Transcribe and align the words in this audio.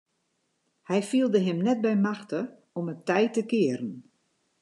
Hy 0.89 0.99
fielde 1.09 1.39
him 1.45 1.59
net 1.65 1.79
by 1.83 1.93
machte 2.07 2.39
om 2.79 2.85
it 2.93 3.03
tij 3.07 3.27
te 3.35 3.43
kearen. 3.51 3.93